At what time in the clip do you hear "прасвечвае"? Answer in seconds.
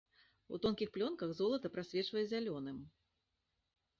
1.75-2.23